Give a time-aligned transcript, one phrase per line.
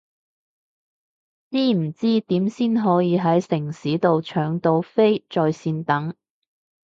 [1.51, 6.15] 知唔知點先可以係城市到搶到飛在線等？